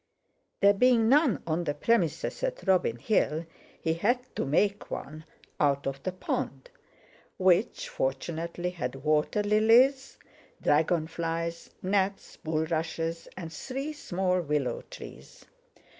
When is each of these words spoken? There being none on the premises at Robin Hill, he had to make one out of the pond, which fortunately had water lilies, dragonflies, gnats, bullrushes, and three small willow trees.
There 0.61 0.73
being 0.73 1.09
none 1.09 1.43
on 1.45 1.63
the 1.65 1.75
premises 1.75 2.41
at 2.41 2.65
Robin 2.65 2.97
Hill, 2.97 3.45
he 3.79 3.93
had 3.93 4.35
to 4.35 4.47
make 4.47 4.89
one 4.89 5.25
out 5.59 5.85
of 5.85 6.01
the 6.01 6.11
pond, 6.11 6.71
which 7.37 7.87
fortunately 7.87 8.71
had 8.71 8.95
water 8.95 9.43
lilies, 9.43 10.17
dragonflies, 10.59 11.69
gnats, 11.83 12.35
bullrushes, 12.37 13.27
and 13.37 13.53
three 13.53 13.93
small 13.93 14.41
willow 14.41 14.81
trees. 14.89 15.45